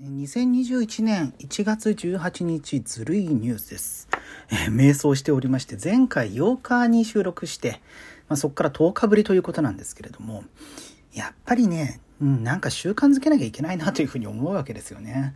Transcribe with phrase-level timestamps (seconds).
[0.00, 4.08] 2021年1月18日ずるいニュースです。
[4.50, 7.80] えー瞑想しておりまして、前回8日に収録して、
[8.28, 10.44] まあ、そこから10日ぶりということなんですけれども、
[11.14, 15.34] やっぱりね、うん、なんか習慣づけなきゃいけないなというふうに思うわけですよね。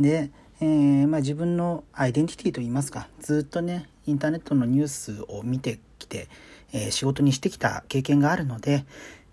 [0.00, 0.30] で、
[0.60, 6.28] えーまあ、自分のアイデンティティといいますか、ずっとね、インターネットのニュースを見てきて、
[6.72, 8.86] えー仕事にしてきた経験があるので、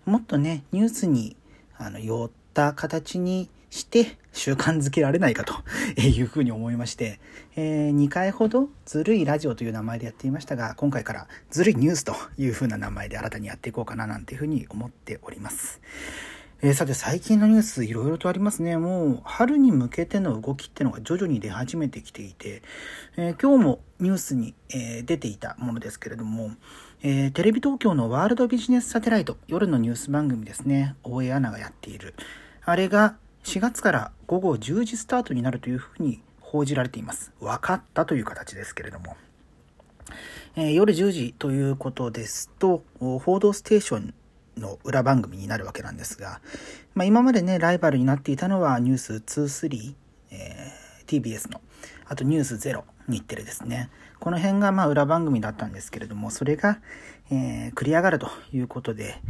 [0.04, 1.36] もっとね、ニュースに
[1.78, 5.54] あの寄った形にして習慣づけられないかと
[6.00, 7.20] いうふうに思いまして、
[7.56, 15.80] え2回ほどずるいラジオという名前でやっていましたが、今回からずるいニュースというふうな名前で新たにやっていこうかななんていうふうに思っております。
[16.62, 18.76] えーさて最近のニュースいろいろとありますね。
[18.76, 22.62] もう春に向けての動きってのが徐々に出始めてきていて、
[23.16, 26.52] えー今日もニュースに、えー出ていたものですけれども、
[27.02, 32.14] えーテレビ東京のワールドビジネスサテライト、夜のニュース番組ですね、大江アナがやっている。
[32.64, 37.32] あれが4月から午後10時スタートになるというふうに報じられています。
[37.40, 39.16] 分かったという形ですけれども。
[40.56, 44.14] えー夜10時ということですと、報道ステーション
[44.56, 46.40] の裏番組になるわけなんですが、
[46.94, 49.94] まあ、今までね、ライバルになっていたのはニュース23、
[50.30, 51.60] えー TBS の、
[52.06, 53.90] あとニュース0、日テレですね。
[54.18, 56.80] この辺がまあ裏番組だったんですけれども、それが、
[57.30, 59.20] えー繰り上がるということで、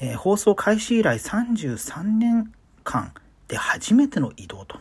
[0.00, 2.52] えー放送開始以来33年
[2.82, 3.14] 間
[3.54, 4.80] で初めての移動と。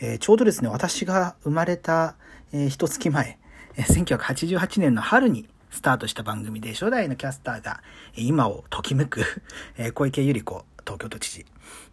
[0.00, 2.16] えーちょうどですね、私が生まれた、
[2.52, 3.38] えー一月前、
[3.76, 7.82] えー1988年の春にスタートした番組で、初代のキャスターが、
[8.14, 9.20] えー今をときめく、
[9.76, 11.44] えー小池百合子東京都知事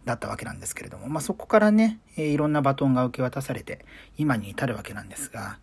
[0.06, 3.84] だったわけなんですけれども、まあ、そこからね、えーいろんなバトンが受け渡されて、
[4.16, 5.58] 今に至るわけなんですが、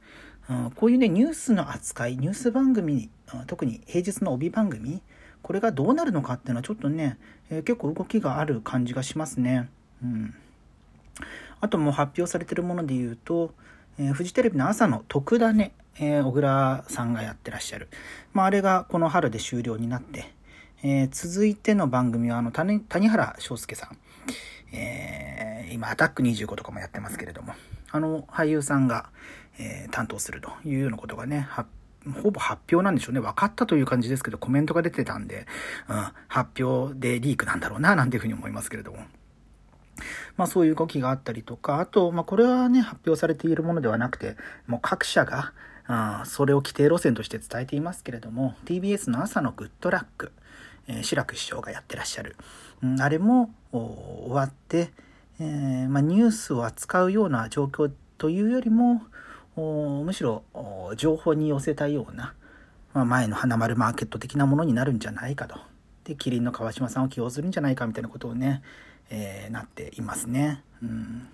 [0.52, 5.02] うんこういうね、ニュースの扱い、ニュース番組、うん特に平日の帯番組、
[5.41, 7.17] これがどうなるのかっていうのはちょっとね、
[7.50, 9.69] えー結構動きがある感じがしますね。
[11.59, 13.53] あともう発表されてるもので言うと、
[13.99, 17.88] えーフジテレビの朝の特ダネ、えー小倉さんがやってらっしゃる。
[18.33, 20.34] まあ、あれがこの春で終了になって、
[20.84, 23.97] えー続いての番組はあの谷谷原章介さん。
[24.73, 27.53] えー今、アタック25とかもやってますけれども、
[27.91, 29.09] あの俳優さんが、
[29.59, 31.47] えー担当するというようなことがね、
[32.23, 33.22] ほぼ発表なんでしょうね。
[33.22, 35.45] 分かったという感じですけど、コメントが出てたんで、
[35.88, 39.00] うん、発表でリークなんだろうな、なんていうふうに思いますけれども。
[40.38, 44.36] まあそういう動きがあったりとか、あと、まあこれはね、発表されているものではなくて、
[44.68, 45.53] もう各社が、
[45.88, 50.31] あそれを規定路線として伝えていますけれども、TBS の朝のグッドラック、
[50.88, 52.36] えー志らく師匠がやってらっしゃる。
[52.84, 54.92] うんあれも終わって、
[55.40, 59.03] えーまあ、ニュースを扱うような状況というよりも、
[59.56, 60.44] むしろ
[60.96, 62.34] 情報に寄せたような、
[62.94, 65.59] まあ、前の花丸マーケット的なものになるんじゃないかと。
[66.03, 68.62] で、キリンの川島さんを起用するんじゃないかみたいなことをね、
[69.09, 70.63] えーなっていますね。
[70.81, 71.28] うん、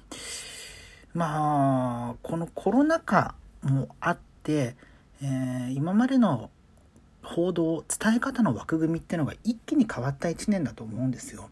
[1.14, 4.76] まあ、このコロナ禍もあって、
[5.22, 6.50] えー今までの
[7.24, 11.50] 報道、伝え方の枠組みっていうのが一気に変わった1年だと思うんですよ。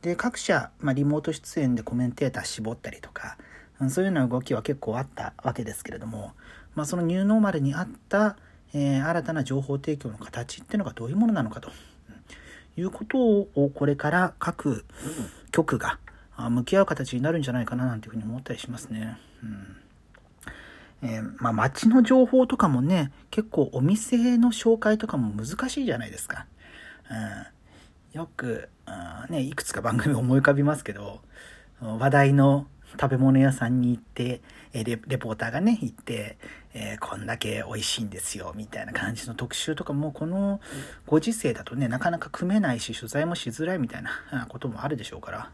[0.00, 3.36] で、各社、まあ、リモート出演でコメンテーター絞ったりとか、
[3.90, 6.32] そういうような動きは結構あったわけですけれども、
[6.74, 8.36] まあ、そのニューノーマルにあった、
[8.74, 11.70] えー新たな情報提供の形っていうのがどういうものなのかと、
[12.80, 14.84] いうことをこれから各
[15.50, 15.98] 局が
[16.36, 19.18] あ向き合う形になるんじゃないかななんていうふうに思ったりしますね。
[19.42, 19.76] うん
[21.00, 26.46] えーまあ、街の情報とかもね、結構お店の紹介とかも難しいじゃないですか。
[27.10, 31.20] うん、よく、うんね、いくつか番組思い浮かびますけど、
[31.80, 34.40] 話題の食べ物屋さんに行って、
[34.72, 36.38] えレポーターがね、行って、
[36.74, 40.60] えーこんだけ美味しいんですよ、みたいな感じの特集とかも、この
[41.06, 45.50] ご時世だとね、なかなか組めないし、取材もしづらいみたいなこともあるでしょうから、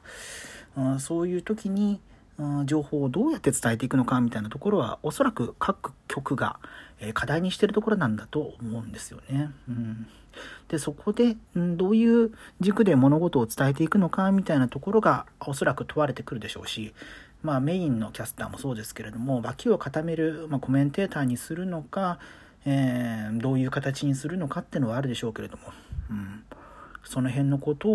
[0.76, 2.00] うんそういう時に、
[2.36, 6.58] うん情報をどうやって伝えていくのかみたいなところは、おそらく各局が、
[7.00, 9.50] え課題にしてるところなんだと思うんですよね。
[9.68, 10.06] うん、
[10.68, 16.94] で、そこで、どういう軸で物事を伝えていくのかみたいなところが、おそらく問われてくるでしょうし、
[17.42, 22.18] まあメインのキャスターもそうですけれども、脇を固める、まあ、コメンテーターにするのか、
[22.64, 25.64] えーどういう形にするのかっていうのはあるでしょうけれども、
[26.10, 26.44] うん、
[27.02, 27.88] その辺のこと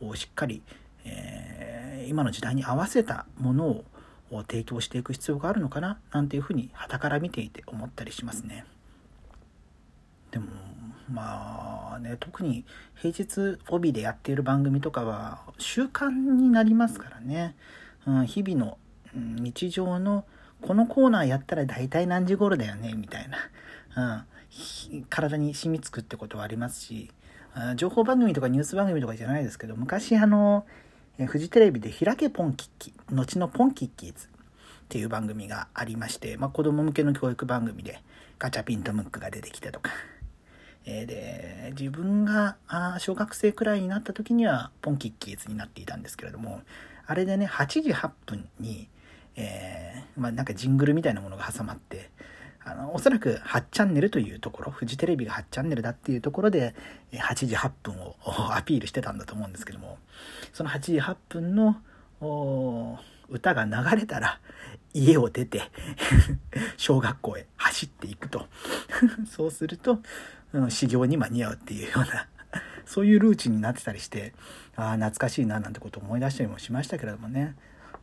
[0.00, 0.62] をしっかり、
[1.04, 1.70] えー
[2.10, 3.84] 今の時代に合わせたもの
[4.30, 8.64] を提供していく必要があるのかななんていうふうに傍から見ていて思ったりしますね。
[10.32, 10.46] でも
[11.10, 12.64] まあね特に
[12.94, 17.56] 平日帯でやっている番組とかは習慣になりますからね、
[18.06, 18.78] うん、日々の
[19.14, 20.24] うん日常の
[20.62, 23.28] このコーナーやったら大体何時頃だよねみたい
[23.96, 24.24] な、
[24.90, 27.10] うん、体に染みつくってことはありますし、
[27.76, 30.66] 情報番組とかニュース番組とかじゃないですけど昔あの、
[31.18, 34.28] えフジテレビで「開けポンキッキ」後のポンキッキーズっ
[34.88, 38.02] ていう番組がありまして、まあ、子供向けの教育番組で
[38.38, 39.92] ガチャピンとムックが出てきてとか、
[40.84, 42.56] で自分が
[42.98, 46.62] 小学生くらいになった時にはポンキッキーズになっていたんですけれども
[47.06, 48.88] あれでね8時8分に、
[49.36, 52.10] えー、まあ、なんかジングルみたいなものが挟まって
[52.64, 56.74] あのおそらく8チャンネルというところフジテレビが8チャンネルだっていうところで
[57.12, 58.16] 8時8分を
[58.54, 59.98] アピールしてたんだと思うんですけども
[60.52, 61.80] その8時8分の
[63.28, 64.40] 歌が流れたら
[64.92, 65.62] 家を出て
[66.76, 68.46] 小学校へ走っていくと。
[69.30, 70.00] そうすると、
[70.52, 72.28] うん、修行に間に合うっていうような
[72.84, 74.32] そういうルーチンになってたりして
[74.76, 77.54] ああ懐かしいななんてことを思い出したりもしましたけれどもね。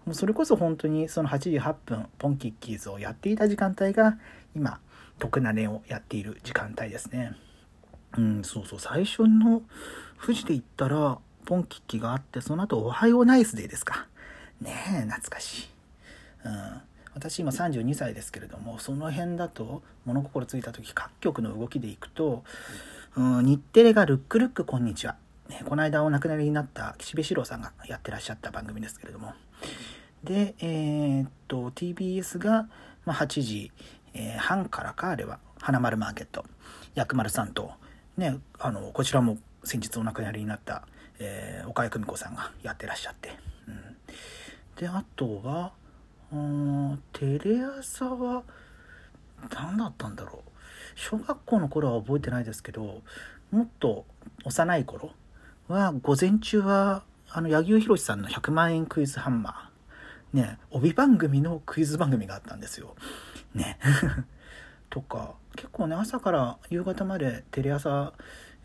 [0.05, 4.17] もうそれこそ本当にその8時8分ポンキッキーズをやっていた時間帯が
[4.55, 4.79] 今
[5.19, 7.35] 徳なねをやっている時間帯ですね。
[8.17, 8.79] うんそうそう。
[8.79, 9.63] 最初の
[10.21, 14.07] 富士で言ったらポンキッキがあってその後おはようナイスデーですか。
[14.61, 15.67] ねえ懐かしい、
[16.45, 16.81] うん、
[17.17, 22.43] 私今32歳ですけれどもその辺だと物心ついた時各局の動きでいくと、
[23.15, 25.15] うん、日テレが「ルックルックこんにちは」
[25.49, 29.33] ね、この間お亡くなりになった岸辺四郎さんがやってらっしゃった番組ですけれども。
[30.23, 32.67] で、えー、っと TBS が、
[33.05, 33.71] 8時、
[34.13, 36.45] えー、半からかあれは花丸マーケット。
[36.95, 37.71] 薬丸さんと、
[38.17, 40.85] ね、あのこちらも先日お亡くなりになった、
[41.19, 43.31] えー、岡谷久美子さんがやってらっしゃって、
[43.67, 43.95] うん、
[44.75, 45.71] であとは
[47.13, 48.43] テレ朝は
[49.53, 50.51] 何だったんだろう。
[50.95, 53.01] 小学校の頃は覚えてないですけど
[53.51, 54.05] もっと
[54.45, 55.11] 幼い頃
[55.67, 62.95] は午前中はあの柳生博さんの100万円クイズハンマーね帯番組のクイズ番組があったんですよ。
[63.53, 63.77] ね。
[64.89, 68.13] とか結構ね朝から夕方までテレ朝、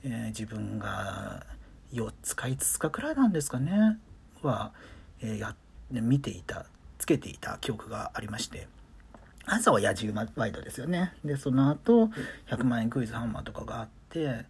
[0.03, 1.44] えー、自分が
[1.93, 3.99] 4つか5つかくらいなんですかね。
[4.43, 4.73] は、
[5.20, 5.55] えー、や
[5.91, 6.67] 見ていた。
[7.03, 8.69] つけていた記憶がありまして
[9.45, 11.15] 朝は野獣ワイドですよね。
[11.25, 12.11] でその後
[12.49, 14.45] 100万円クイズハンマーとかがあって、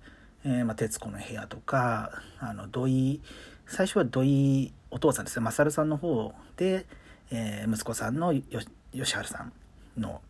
[0.45, 3.23] えー、まあ、徹子の部屋とかあの土井
[3.67, 5.45] 最初は土井お父さんですね。
[5.45, 6.85] 勝さんの方で、
[7.31, 9.53] えー、息子さんの吉春さん
[9.99, 10.21] の、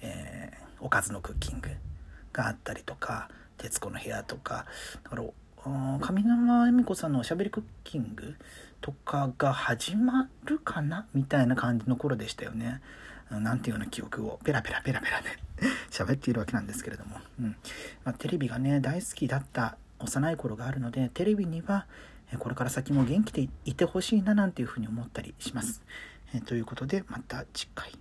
[0.00, 1.68] えー、おかずのクッキング
[2.32, 3.28] があったりとか
[3.58, 4.64] 『徹子の部屋』とか
[5.04, 5.22] だから
[5.64, 8.36] 上沼恵美子さんのおしゃべりクッキング
[8.80, 12.80] とかが始まるかなみたいな感じの頃でしたよね。
[13.30, 15.28] なんていうような記憶をペラペラペラペラで
[15.90, 17.56] 喋っているわけなんですけれども、うん
[18.04, 21.86] まあ、テレビがね大好きだった幼い頃があるのでテレビには
[22.38, 25.82] これから先も元気でいてほしいななんていうふうに思ったりします。
[26.34, 27.92] えということでまた次回。